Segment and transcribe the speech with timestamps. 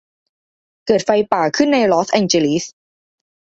[0.85, 2.63] เกิดไฟป่าขึ้นในลอสแองเจลิส